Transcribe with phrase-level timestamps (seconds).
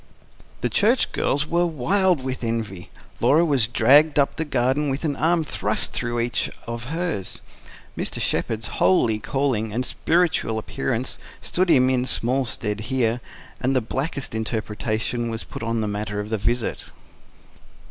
[0.61, 2.89] The Church girls were wild with envy.
[3.19, 7.39] Laura was dragged up the garden with an arm thrust through each of hers.
[7.95, 8.19] Mr.
[8.19, 13.21] Shepherd's holy calling and spiritual appearance stood him in small stead here;
[13.59, 16.85] and the blackest interpretation was put on the matter of the visit.